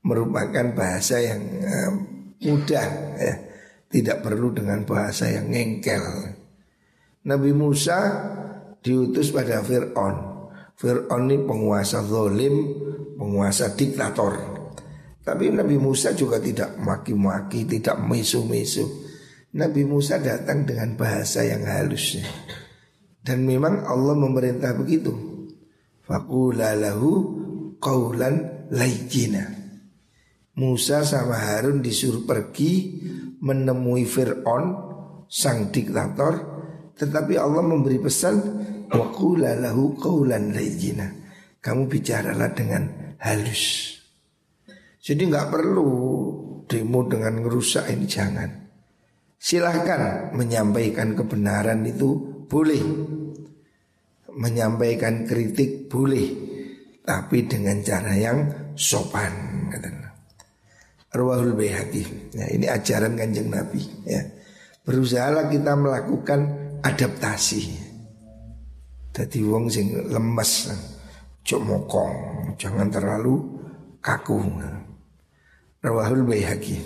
Merupakan 0.04 0.76
bahasa 0.76 1.24
yang 1.24 1.39
uh, 1.63 1.91
mudah 2.43 3.15
ya. 3.15 3.36
Tidak 3.88 4.19
perlu 4.19 4.52
dengan 4.52 4.84
bahasa 4.84 5.32
yang 5.32 5.48
ngengkel. 5.48 6.04
Nabi 7.24 7.56
Musa 7.56 7.96
diutus 8.84 9.32
pada 9.32 9.63
Fir'aun. 9.63 10.52
Fir'aun 10.76 11.32
ini 11.32 11.48
penguasa 11.48 12.04
zolim, 12.04 12.76
penguasa 13.15 13.72
diktator. 13.80 14.36
Tapi 15.24 15.48
Nabi 15.48 15.80
Musa 15.80 16.12
juga 16.12 16.43
tidak 16.43 16.76
maki-maki, 16.76 17.63
tidak 17.63 18.04
mesu-mesu. 18.04 18.84
Nabi 19.56 19.88
Musa 19.88 20.19
datang 20.19 20.67
dengan 20.67 21.00
bahasa 21.00 21.48
yang 21.48 21.63
halus. 21.63 22.19
Dan 23.23 23.47
memang 23.47 23.88
Allah 23.88 24.19
memerintah 24.19 24.75
begitu. 24.75 25.15
Fakulalahu 26.03 27.09
kaulan 27.79 28.67
laijina. 28.67 29.47
Musa 30.59 31.01
sama 31.07 31.39
Harun 31.39 31.79
disuruh 31.79 32.27
pergi 32.27 32.99
menemui 33.39 34.03
Fir'aun 34.03 34.65
sang 35.25 35.71
diktator 35.73 36.53
tetapi 36.93 37.39
Allah 37.41 37.63
memberi 37.65 37.97
pesan 37.97 38.36
wakulalahu 38.91 39.97
kaulan 39.97 40.53
laijina. 40.53 41.09
Kamu 41.63 41.88
bicaralah 41.88 42.51
dengan 42.53 43.15
halus. 43.23 43.95
Jadi 44.99 45.21
nggak 45.31 45.47
perlu 45.49 45.89
demo 46.67 47.07
dengan 47.07 47.39
ngerusak 47.43 47.88
ini 47.91 48.05
jangan. 48.05 48.49
Silahkan 49.39 50.31
menyampaikan 50.36 51.15
kebenaran 51.15 51.83
itu 51.83 52.33
boleh 52.47 52.82
menyampaikan 54.34 55.27
kritik 55.29 55.91
boleh 55.91 56.27
tapi 57.03 57.45
dengan 57.45 57.84
cara 57.84 58.13
yang 58.15 58.39
sopan 58.73 59.53
Arwahul 61.13 61.53
Bayhaqi. 61.53 62.34
Ya, 62.34 62.49
ini 62.49 62.65
ajaran 62.65 63.13
Kanjeng 63.13 63.53
Nabi 63.53 63.86
ya. 64.10 64.25
Berusahalah 64.84 65.47
kita 65.47 65.77
melakukan 65.77 66.39
adaptasi. 66.82 67.62
Jadi 69.13 69.39
wong 69.45 69.69
sing 69.69 69.93
lemes 70.10 70.73
cok 71.45 71.62
mokong, 71.62 72.15
jangan 72.58 72.89
terlalu 72.89 73.62
kaku. 74.01 74.41
Rawahul 75.86 76.25
Bayhaqi. 76.25 76.82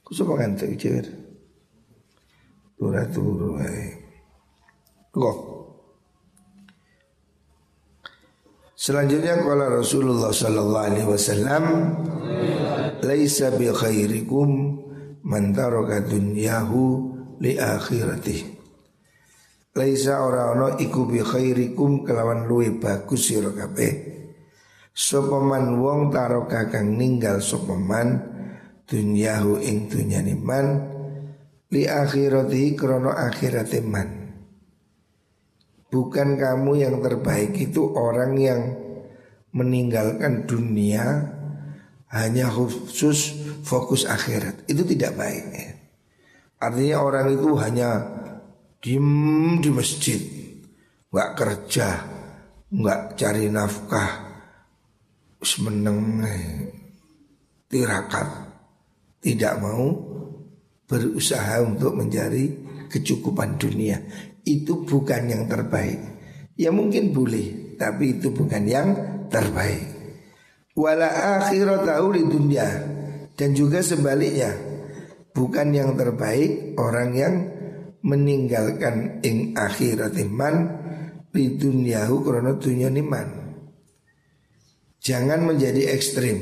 Kusapa 0.00 0.40
ngantuk 0.40 0.72
jewer. 0.80 1.06
Turu-turu 2.80 3.60
ae. 3.60 4.05
Kok. 5.16 5.38
Selanjutnya 8.76 9.40
kalau 9.40 9.80
Rasulullah 9.80 10.28
sallallahu 10.28 10.86
alaihi 10.92 11.08
wasallam 11.08 11.64
laisa 13.00 13.56
bi 13.56 13.72
khairikum 13.72 14.76
man 15.24 15.56
taraka 15.56 16.04
dunyahu 16.04 16.84
li 17.40 17.56
akhirati. 17.56 18.44
Laisa 19.72 20.20
ora 20.20 20.52
ono 20.52 20.76
iku 20.76 21.08
bi 21.08 21.24
khairikum 21.24 22.04
kelawan 22.04 22.44
luwe 22.44 22.76
bagus 22.76 23.32
sira 23.32 23.56
kabeh. 23.56 24.12
Man 25.40 25.80
wong 25.80 26.12
taraka 26.12 26.68
kang 26.68 26.92
ninggal 27.00 27.40
sapa 27.40 27.72
man 27.72 28.20
dunyahu 28.84 29.64
ing 29.64 29.88
dunyane 29.88 30.36
man 30.36 30.66
li 31.72 31.88
akhirati 31.88 32.76
krana 32.76 33.16
akhirate 33.32 33.80
man. 33.80 34.25
Bukan 35.96 36.36
kamu 36.36 36.76
yang 36.76 37.00
terbaik 37.00 37.56
itu 37.56 37.88
orang 37.96 38.36
yang 38.36 38.76
meninggalkan 39.56 40.44
dunia 40.44 41.32
hanya 42.12 42.52
khusus 42.52 43.32
fokus 43.64 44.04
akhirat. 44.04 44.68
Itu 44.68 44.84
tidak 44.84 45.16
baik 45.16 45.44
ya. 45.56 45.72
Artinya 46.60 46.96
orang 47.00 47.32
itu 47.32 47.48
hanya 47.56 47.88
diem 48.84 49.56
di 49.64 49.72
masjid, 49.72 50.20
nggak 51.08 51.32
kerja, 51.32 51.88
nggak 52.76 53.00
cari 53.16 53.48
nafkah, 53.48 54.12
semeneng 55.40 56.20
tirakat, 57.72 58.28
tidak 59.24 59.64
mau 59.64 59.96
berusaha 60.84 61.64
untuk 61.64 61.96
mencari 61.96 62.52
kecukupan 62.92 63.56
dunia 63.56 63.96
itu 64.46 64.86
bukan 64.86 65.26
yang 65.26 65.44
terbaik. 65.50 65.98
Ya 66.56 66.72
mungkin 66.72 67.12
boleh, 67.12 67.76
tapi 67.76 68.16
itu 68.16 68.32
bukan 68.32 68.64
yang 68.64 68.88
terbaik. 69.28 69.84
Wala 70.72 71.40
akhiratahu 71.42 72.06
di 72.14 72.22
dunia 72.24 72.68
dan 73.34 73.52
juga 73.52 73.84
sebaliknya 73.84 74.54
bukan 75.36 75.68
yang 75.74 75.92
terbaik 75.96 76.76
orang 76.80 77.10
yang 77.12 77.34
meninggalkan 78.06 79.20
ing 79.20 79.52
akhirat 79.58 80.14
iman 80.30 80.54
di 81.34 81.58
dunyahu 81.58 82.24
karena 82.24 82.56
dunia 82.56 82.88
iman. 82.88 83.28
Jangan 85.02 85.44
menjadi 85.44 85.92
ekstrim 85.92 86.38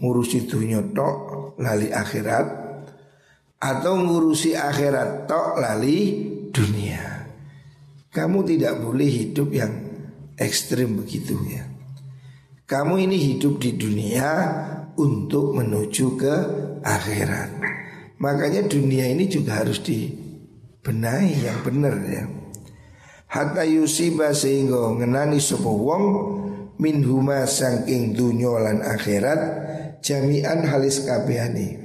ngurusi 0.00 0.48
dunia 0.48 0.80
tok 0.96 1.16
lali 1.60 1.92
akhirat 1.92 2.46
atau 3.60 3.92
ngurusi 4.00 4.56
akhirat 4.56 5.28
tok 5.28 5.60
lali 5.60 5.98
dunia. 6.50 7.30
Kamu 8.10 8.42
tidak 8.42 8.82
boleh 8.82 9.06
hidup 9.06 9.54
yang 9.54 9.70
ekstrim 10.34 10.98
begitu 10.98 11.38
ya. 11.46 11.66
Kamu 12.66 13.02
ini 13.02 13.18
hidup 13.18 13.58
di 13.58 13.74
dunia 13.74 14.30
untuk 14.94 15.54
menuju 15.58 16.06
ke 16.14 16.34
akhirat. 16.82 17.50
Makanya 18.20 18.68
dunia 18.68 19.08
ini 19.08 19.26
juga 19.26 19.64
harus 19.64 19.80
dibenahi 19.80 21.46
yang 21.46 21.58
benar 21.64 21.96
ya. 22.04 22.24
Hatta 23.30 23.62
yusiba 23.62 24.34
sehingga 24.34 24.90
ngenani 24.98 25.38
sapa 25.38 25.70
wong 25.70 26.04
min 26.82 27.00
huma 27.06 27.46
saking 27.46 28.12
dunya 28.12 28.50
lan 28.50 28.82
akhirat 28.82 29.40
jami'an 30.02 30.66
halis 30.66 31.06
kabehane. 31.06 31.79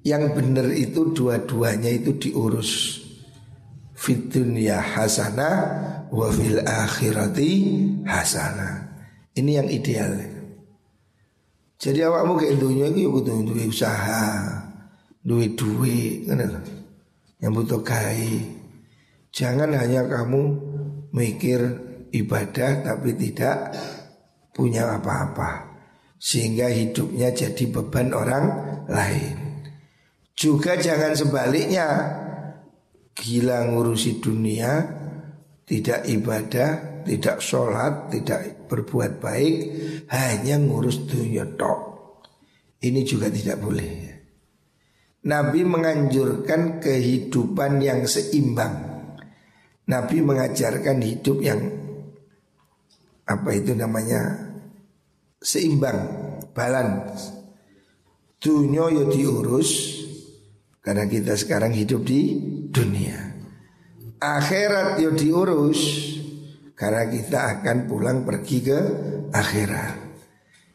Yang 0.00 0.32
benar 0.32 0.68
itu 0.72 1.12
dua-duanya 1.12 1.92
itu 1.92 2.16
diurus. 2.16 3.04
Fit 3.92 4.32
dunya 4.32 4.80
hasanah 4.80 5.56
wa 6.08 6.32
fil 6.32 6.64
akhirati 6.64 7.52
hasana. 8.08 8.88
Ini 9.36 9.60
yang 9.60 9.68
ideal. 9.68 10.12
Jadi 11.80 12.04
awakmu 12.04 12.36
ke 12.36 12.56
dunia 12.60 12.92
itu 12.92 13.08
ya 13.08 13.08
kudu 13.08 13.32
duwe 13.40 13.64
usaha, 13.72 14.24
kan 15.24 16.40
Yang 17.40 17.52
butuh 17.56 17.80
kai. 17.80 18.36
Jangan 19.32 19.72
hanya 19.72 20.04
kamu 20.04 20.40
mikir 21.12 21.60
ibadah 22.12 22.84
tapi 22.84 23.16
tidak 23.16 23.72
punya 24.52 24.96
apa-apa. 24.96 25.72
Sehingga 26.20 26.68
hidupnya 26.68 27.32
jadi 27.32 27.64
beban 27.72 28.12
orang 28.12 28.44
lain. 28.84 29.49
Juga 30.40 30.80
jangan 30.80 31.12
sebaliknya 31.12 31.88
gila 33.12 33.68
ngurusi 33.68 34.24
dunia 34.24 34.72
tidak 35.68 36.08
ibadah, 36.08 37.04
tidak 37.04 37.44
sholat, 37.44 38.08
tidak 38.08 38.64
berbuat 38.64 39.20
baik, 39.20 39.54
hanya 40.08 40.56
ngurus 40.56 41.04
dunia 41.04 41.44
tok. 41.60 41.80
Ini 42.80 43.04
juga 43.04 43.28
tidak 43.28 43.60
boleh. 43.60 43.90
Nabi 45.28 45.60
menganjurkan 45.60 46.80
kehidupan 46.80 47.84
yang 47.84 48.08
seimbang. 48.08 48.80
Nabi 49.92 50.24
mengajarkan 50.24 50.98
hidup 51.04 51.38
yang 51.44 51.60
apa 53.28 53.50
itu 53.52 53.76
namanya 53.76 54.40
seimbang, 55.36 56.00
balance. 56.56 57.36
Dunia 58.40 58.88
yo 58.88 59.12
diurus 59.12 60.00
karena 60.80 61.04
kita 61.04 61.36
sekarang 61.36 61.76
hidup 61.76 62.04
di 62.04 62.40
dunia 62.72 63.30
akhirat 64.20 65.00
yo 65.00 65.16
diurus 65.16 65.80
karena 66.76 67.08
kita 67.08 67.38
akan 67.58 67.88
pulang 67.88 68.24
pergi 68.24 68.58
ke 68.60 68.78
akhirat. 69.32 69.96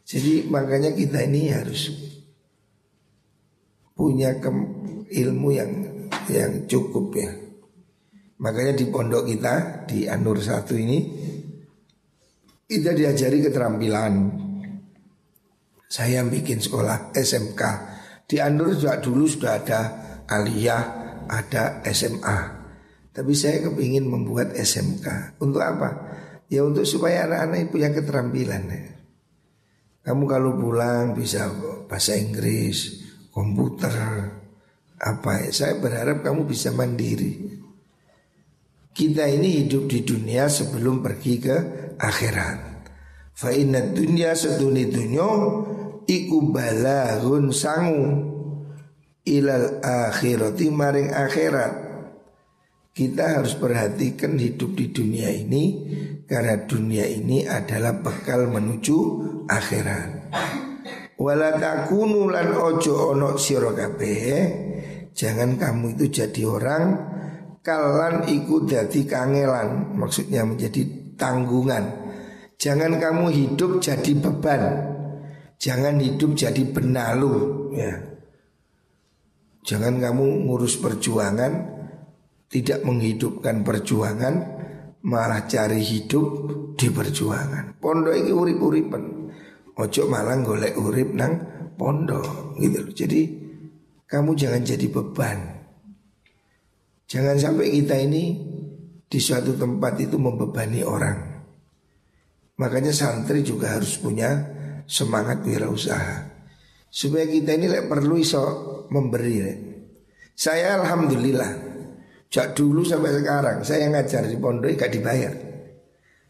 Jadi 0.06 0.46
makanya 0.50 0.94
kita 0.94 1.22
ini 1.26 1.50
harus 1.50 1.90
punya 3.94 4.38
ilmu 5.10 5.48
yang 5.50 5.70
yang 6.30 6.66
cukup 6.66 7.10
ya. 7.14 7.30
Makanya 8.38 8.78
di 8.78 8.86
pondok 8.86 9.26
kita 9.26 9.86
di 9.88 10.06
Anur 10.06 10.38
satu 10.38 10.78
ini 10.78 10.98
kita 12.66 12.94
diajari 12.94 13.42
keterampilan. 13.42 14.14
Saya 15.86 16.26
bikin 16.26 16.58
sekolah 16.58 17.14
SMK 17.14 17.62
di 18.26 18.42
Anur 18.42 18.74
juga 18.74 18.98
dulu 18.98 19.24
sudah 19.30 19.62
ada 19.62 19.80
aliyah, 20.26 20.84
ada 21.30 21.82
SMA. 21.94 22.38
Tapi 23.14 23.32
saya 23.32 23.64
kepingin 23.64 24.12
membuat 24.12 24.52
SMK 24.52 25.40
Untuk 25.40 25.64
apa? 25.64 25.88
Ya 26.52 26.60
untuk 26.60 26.84
supaya 26.84 27.24
anak-anak 27.24 27.72
punya 27.72 27.88
keterampilan 27.88 28.68
ya. 28.68 28.92
Kamu 30.04 30.28
kalau 30.28 30.52
pulang 30.54 31.16
bisa 31.16 31.48
bahasa 31.88 32.12
Inggris, 32.12 33.02
komputer, 33.32 33.96
apa 35.00 35.32
ya. 35.48 35.50
Saya 35.50 35.80
berharap 35.80 36.20
kamu 36.20 36.44
bisa 36.44 36.76
mandiri 36.76 37.56
Kita 38.92 39.24
ini 39.24 39.64
hidup 39.64 39.88
di 39.88 40.04
dunia 40.04 40.46
sebelum 40.52 41.00
pergi 41.00 41.34
ke 41.40 41.56
akhirat 41.96 42.58
Fa 43.36 43.48
inna 43.52 43.80
dunya 43.80 44.36
seduni 44.36 44.88
Iku 46.06 46.54
balahun 46.54 47.50
sangu 47.50 48.34
Ilal 49.26 49.82
akhirati 49.82 50.70
maring 50.70 51.10
akhirat 51.10 51.86
kita 52.96 53.36
harus 53.36 53.52
perhatikan 53.60 54.40
hidup 54.40 54.72
di 54.72 54.88
dunia 54.88 55.28
ini 55.28 55.84
karena 56.24 56.64
dunia 56.64 57.04
ini 57.04 57.44
adalah 57.44 58.00
bekal 58.00 58.48
menuju 58.48 58.96
akhirat. 59.44 60.32
Wala 61.20 61.60
takunu 61.60 62.32
lan 62.32 62.56
ojo 62.56 63.12
ono 63.12 63.36
sira 63.36 63.68
Jangan 65.12 65.50
kamu 65.60 65.92
itu 65.92 66.08
jadi 66.08 66.42
orang 66.48 66.84
kalan 67.60 68.32
ikut 68.32 68.64
jadi 68.64 69.00
kangelan, 69.04 69.92
maksudnya 69.92 70.48
menjadi 70.48 70.88
tanggungan. 71.20 71.84
Jangan 72.56 72.96
kamu 72.96 73.28
hidup 73.28 73.84
jadi 73.84 74.12
beban. 74.16 74.95
Jangan 75.56 75.96
hidup 76.00 76.36
jadi 76.36 76.62
benalu 76.68 77.34
ya. 77.76 77.92
Jangan 79.66 79.98
kamu 79.98 80.46
ngurus 80.46 80.78
perjuangan 80.78 81.52
tidak 82.46 82.86
menghidupkan 82.86 83.66
perjuangan 83.66 84.34
malah 85.02 85.46
cari 85.50 85.82
hidup 85.82 86.26
di 86.78 86.86
perjuangan. 86.92 87.78
Pondok 87.82 88.14
ini 88.14 88.30
urip-uripan. 88.30 89.02
Ojo 89.76 90.02
malah 90.08 90.40
golek 90.40 90.78
urip 90.78 91.12
nang 91.12 91.32
pondok 91.76 92.56
gitu 92.62 92.78
loh. 92.80 92.92
Jadi 92.94 93.20
kamu 94.06 94.30
jangan 94.38 94.62
jadi 94.62 94.86
beban. 94.88 95.38
Jangan 97.06 97.36
sampai 97.38 97.70
kita 97.70 97.96
ini 98.02 98.24
di 99.06 99.18
suatu 99.22 99.54
tempat 99.54 99.98
itu 100.02 100.18
membebani 100.18 100.82
orang. 100.82 101.18
Makanya 102.58 102.90
santri 102.90 103.46
juga 103.46 103.78
harus 103.78 103.94
punya 104.00 104.32
semangat 104.86 105.42
wirausaha. 105.44 106.34
Supaya 106.88 107.28
kita 107.28 107.58
ini 107.58 107.68
perlu 107.84 108.16
iso 108.16 108.42
memberi. 108.88 109.42
Saya 110.32 110.80
alhamdulillah 110.80 111.76
Sejak 112.36 112.52
dulu 112.52 112.84
sampai 112.84 113.16
sekarang 113.16 113.64
saya 113.64 113.88
ngajar 113.88 114.28
di 114.28 114.36
pondok 114.36 114.76
gak 114.76 114.92
dibayar. 114.92 115.32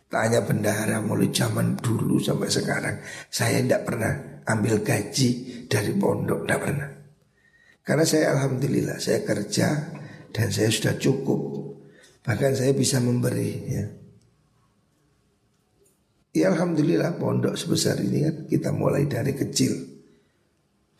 Tanya 0.07 0.39
bendahara 0.39 1.03
mulai 1.03 1.35
zaman 1.35 1.75
dulu 1.83 2.23
sampai 2.23 2.47
sekarang 2.47 3.03
saya 3.27 3.59
tidak 3.59 3.83
pernah 3.91 4.39
ambil 4.47 4.87
gaji 4.87 5.31
dari 5.67 5.91
pondok, 5.99 6.47
tidak 6.47 6.61
pernah. 6.63 6.91
Karena 7.83 8.05
saya 8.07 8.39
alhamdulillah 8.39 9.03
saya 9.03 9.27
kerja 9.27 9.69
dan 10.31 10.47
saya 10.55 10.71
sudah 10.71 10.95
cukup. 10.95 11.41
Bahkan 12.23 12.53
saya 12.55 12.71
bisa 12.71 13.03
memberi 13.03 13.51
ya. 13.67 13.85
Ya 16.37 16.53
alhamdulillah 16.53 17.17
pondok 17.17 17.57
sebesar 17.57 17.97
ini 17.97 18.21
kan 18.21 18.37
kita 18.45 18.69
mulai 18.69 19.09
dari 19.09 19.33
kecil. 19.33 19.73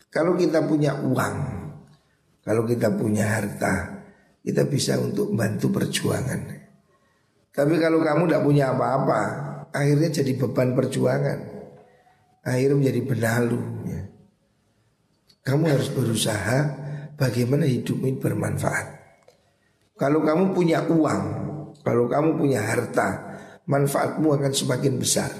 Kalau 0.09 0.33
kita 0.33 0.65
punya 0.65 0.97
uang, 0.97 1.37
kalau 2.41 2.65
kita 2.65 2.89
punya 2.97 3.37
harta, 3.37 4.01
kita 4.41 4.65
bisa 4.65 4.97
untuk 4.97 5.29
bantu 5.37 5.69
perjuangan. 5.69 6.41
Tapi 7.53 7.75
kalau 7.77 8.01
kamu 8.01 8.25
tidak 8.25 8.43
punya 8.49 8.65
apa-apa, 8.73 9.21
akhirnya 9.69 10.09
jadi 10.09 10.33
beban 10.41 10.73
perjuangan. 10.73 11.39
Akhirnya 12.41 12.75
menjadi 12.81 13.01
benalu. 13.05 13.61
Ya. 13.85 14.01
Kamu 15.45 15.63
harus 15.69 15.93
berusaha 15.93 16.57
bagaimana 17.13 17.69
hidup 17.69 18.01
ini 18.01 18.17
bermanfaat. 18.17 18.87
Kalau 20.01 20.25
kamu 20.25 20.57
punya 20.57 20.81
uang, 20.81 21.23
kalau 21.85 22.09
kamu 22.09 22.41
punya 22.41 22.65
harta, 22.65 23.36
manfaatmu 23.67 24.27
akan 24.33 24.51
semakin 24.55 24.95
besar. 24.97 25.31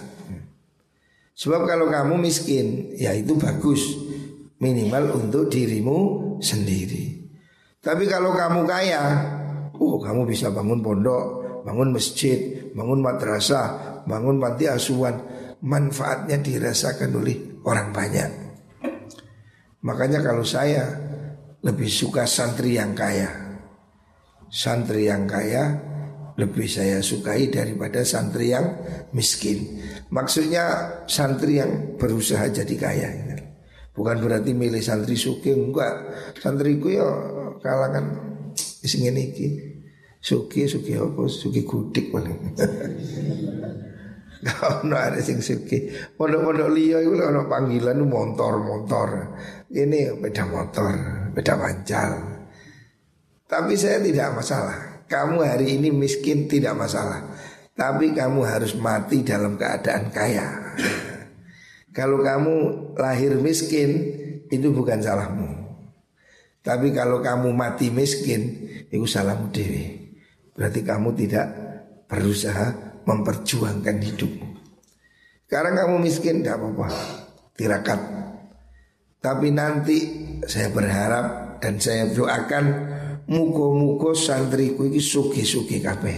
Sebab 1.37 1.69
kalau 1.69 1.87
kamu 1.87 2.17
miskin, 2.17 2.97
ya 2.97 3.13
itu 3.13 3.37
bagus. 3.37 3.81
Minimal 4.57 5.21
untuk 5.21 5.53
dirimu 5.53 5.97
sendiri. 6.41 7.29
Tapi 7.77 8.09
kalau 8.09 8.33
kamu 8.33 8.65
kaya, 8.65 9.03
oh 9.77 10.01
kamu 10.01 10.25
bisa 10.25 10.49
bangun 10.49 10.81
pondok, 10.81 11.61
bangun 11.61 11.93
masjid, 11.93 12.67
bangun 12.73 13.05
madrasah, 13.05 14.01
bangun 14.09 14.41
panti 14.41 14.65
asuhan, 14.65 15.13
manfaatnya 15.61 16.41
dirasakan 16.41 17.21
oleh 17.21 17.61
orang 17.69 17.93
banyak. 17.93 18.29
Makanya 19.85 20.25
kalau 20.25 20.41
saya 20.41 20.89
lebih 21.61 21.87
suka 21.87 22.25
santri 22.25 22.81
yang 22.81 22.97
kaya. 22.97 23.29
Santri 24.49 25.05
yang 25.05 25.29
kaya 25.29 25.77
lebih 26.37 26.69
saya 26.69 27.01
sukai 27.01 27.49
daripada 27.49 28.05
santri 28.05 28.53
yang 28.53 28.77
miskin. 29.11 29.81
Maksudnya 30.13 30.63
santri 31.09 31.57
yang 31.57 31.97
berusaha 31.97 32.45
jadi 32.53 32.75
kaya. 32.77 33.09
Bukan 33.97 34.21
berarti 34.21 34.53
milih 34.53 34.81
santri 34.85 35.17
suki 35.17 35.49
enggak. 35.49 36.13
Santriku 36.37 36.93
ya 36.93 37.09
kalangan 37.57 38.05
sing 38.85 39.09
ngene 39.09 39.33
iki 39.33 39.47
Suki 40.17 40.65
suki 40.65 40.97
apa? 40.97 41.23
Suki 41.29 41.61
gudik 41.63 42.09
paling. 42.11 42.57
Kau 44.47 44.85
no 44.85 44.97
ada 44.97 45.17
sing 45.23 45.41
suki. 45.41 45.87
Pondok-pondok 46.19 46.69
liya 46.73 47.01
itu 47.01 47.15
ono 47.15 47.45
panggilan 47.45 48.01
motor-motor. 48.05 49.09
Ini 49.71 50.17
beda 50.19 50.43
motor, 50.49 50.93
beda 51.31 51.53
pancal. 51.57 52.11
Tapi 53.47 53.73
saya 53.79 54.03
tidak 54.03 54.35
masalah. 54.35 54.96
Kamu 55.07 55.39
hari 55.39 55.79
ini 55.79 55.89
miskin 55.91 56.51
tidak 56.51 56.75
masalah. 56.75 57.23
Tapi 57.77 58.11
kamu 58.11 58.43
harus 58.43 58.75
mati 58.75 59.23
dalam 59.23 59.55
keadaan 59.55 60.11
kaya. 60.11 60.75
Kalau 61.95 62.19
kamu 62.21 62.55
lahir 62.99 63.39
miskin 63.39 63.89
itu 64.51 64.67
bukan 64.69 64.99
salahmu. 64.99 65.49
Tapi 66.61 66.91
kalau 66.91 67.23
kamu 67.23 67.55
mati 67.55 67.87
miskin 67.87 68.67
itu 68.91 69.07
salahmu 69.07 69.47
dewi. 69.55 70.11
Berarti 70.51 70.83
kamu 70.83 71.15
tidak 71.15 71.47
berusaha 72.11 72.99
memperjuangkan 73.07 73.97
hidupmu. 74.03 74.47
Sekarang 75.47 75.79
kamu 75.79 75.95
miskin 76.03 76.43
tidak 76.43 76.59
apa-apa, 76.59 76.87
tirakat. 77.55 78.01
Tapi 79.23 79.47
nanti 79.55 79.97
saya 80.43 80.67
berharap 80.75 81.57
dan 81.63 81.79
saya 81.79 82.11
doakan 82.11 82.65
muko-muko 83.27 84.15
santriku 84.15 84.87
ini 84.87 84.99
suki-suki 84.99 85.83
kabeh. 85.83 86.17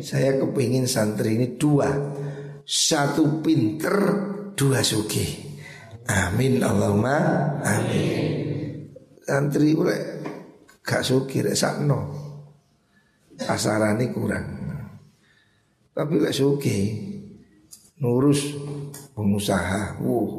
Saya 0.00 0.36
kepingin 0.42 0.90
santri 0.90 1.38
ini 1.38 1.54
dua. 1.54 1.88
Satu 2.70 3.42
pinter 3.42 3.96
Dua 4.54 4.84
suki 4.84 5.26
Amin 6.06 6.62
Allahumma 6.62 7.18
Amin. 7.64 8.86
Santri 9.26 9.74
gue 9.74 9.98
Gak 10.84 11.02
suki 11.02 11.42
rek 11.42 11.58
sakno 11.58 11.98
Asarani 13.40 14.06
kurang. 14.12 14.46
Tapi 15.90 16.14
lek 16.20 16.36
suki 16.36 16.78
Nurus 18.04 18.52
Pengusaha 19.16 19.98
Wuh. 20.04 20.30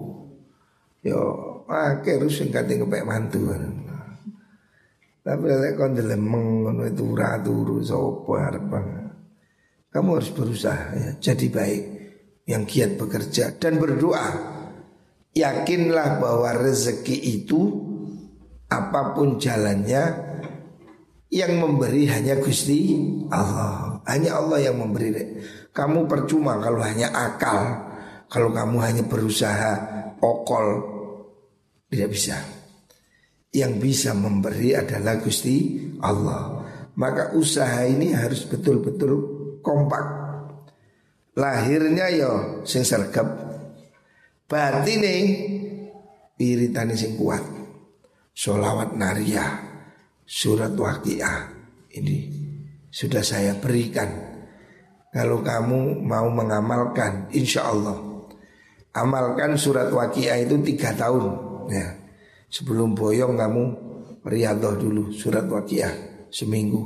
Yo 1.03 1.21
Pakai 1.65 2.19
harus 2.19 2.39
yang 2.39 2.51
kata 2.51 2.79
ngepek 2.79 3.07
mantu 3.07 3.47
Tapi 5.21 5.45
lek 5.45 5.77
kon 5.77 5.93
delemeng 5.93 6.65
ngono 6.65 6.81
itu 6.89 7.13
turu 7.45 7.77
sapa 7.85 8.33
arep 8.49 8.73
kamu 9.91 10.09
harus 10.23 10.31
berusaha 10.31 10.95
ya, 10.95 11.09
jadi 11.19 11.45
baik 11.51 11.83
yang 12.47 12.63
giat 12.63 12.95
bekerja 12.95 13.59
dan 13.59 13.75
berdoa. 13.75 14.55
Yakinlah 15.35 16.19
bahwa 16.23 16.55
rezeki 16.55 17.43
itu 17.43 17.59
apa 18.71 19.11
pun 19.11 19.35
jalannya 19.35 20.31
yang 21.27 21.59
memberi 21.59 22.07
hanya 22.07 22.39
Gusti 22.39 22.95
Allah. 23.31 23.99
Hanya 24.07 24.39
Allah 24.39 24.59
yang 24.63 24.79
memberi. 24.79 25.11
Kamu 25.75 26.07
percuma 26.07 26.55
kalau 26.59 26.79
hanya 26.83 27.11
akal, 27.11 27.59
kalau 28.31 28.51
kamu 28.51 28.77
hanya 28.79 29.03
berusaha 29.03 29.71
okol 30.23 30.67
tidak 31.91 32.15
bisa. 32.15 32.39
Yang 33.51 33.73
bisa 33.83 34.11
memberi 34.15 34.71
adalah 34.73 35.19
Gusti 35.19 35.75
Allah. 35.99 36.63
Maka 36.95 37.35
usaha 37.35 37.83
ini 37.83 38.15
harus 38.15 38.47
betul-betul 38.47 39.13
kompak. 39.59 40.05
Lahirnya 41.35 42.07
yo 42.11 42.63
sing 42.63 42.83
sergap. 42.83 43.27
Batine 44.47 45.15
iritane 46.35 46.95
sing 46.95 47.15
kuat. 47.15 47.43
Solawat 48.31 48.95
nariyah, 48.95 49.51
surat 50.23 50.71
waqiah 50.71 51.51
ini 51.95 52.31
sudah 52.87 53.23
saya 53.23 53.55
berikan. 53.59 54.07
Kalau 55.11 55.43
kamu 55.43 55.99
mau 56.07 56.31
mengamalkan, 56.31 57.27
insya 57.35 57.67
Allah 57.67 58.11
amalkan 58.95 59.55
surat 59.55 59.91
waqiah 59.91 60.43
itu 60.43 60.59
tiga 60.63 60.95
tahun. 60.95 61.23
Ya, 61.71 61.95
sebelum 62.51 62.93
boyong 62.93 63.39
kamu 63.39 63.63
riadoh 64.27 64.75
dulu 64.75 65.15
surat 65.15 65.47
waqiah 65.47 66.27
seminggu 66.27 66.81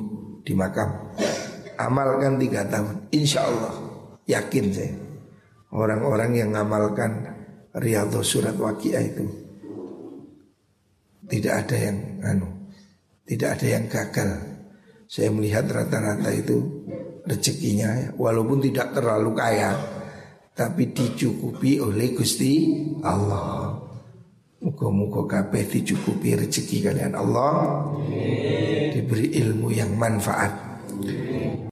di 0.46 0.54
makam. 0.54 1.12
Amalkan 1.76 2.40
tiga 2.40 2.64
tahun 2.70 3.12
Insya 3.12 3.44
Allah 3.44 3.74
yakin 4.30 4.66
saya. 4.72 4.96
Orang-orang 5.76 6.32
yang 6.40 6.50
ngamalkan 6.56 7.36
Riyadhah 7.76 8.24
surat 8.24 8.56
waqiah 8.56 9.04
itu 9.04 9.28
Tidak 11.28 11.52
ada 11.52 11.76
yang 11.76 12.24
anu 12.24 12.72
Tidak 13.28 13.50
ada 13.60 13.68
yang 13.68 13.92
gagal. 13.92 14.40
Saya 15.04 15.36
melihat 15.36 15.68
rata-rata 15.68 16.32
itu 16.32 16.88
Rezekinya 17.28 17.90
ya, 17.92 18.10
Walaupun 18.16 18.64
tidak 18.64 18.96
terlalu 18.96 19.36
kaya 19.36 19.76
Tapi 20.56 20.96
dicukupi 20.96 21.84
oleh 21.84 22.16
Gusti 22.16 22.72
Allah 23.04 23.85
Muka-muka 24.66 25.30
kabeh 25.30 25.70
dicukupi 25.70 26.34
rezeki 26.34 26.90
kalian. 26.90 27.14
Allah 27.14 27.86
Diberi 28.90 29.30
ilmu 29.38 29.70
yang 29.70 29.94
manfaat 29.94 30.75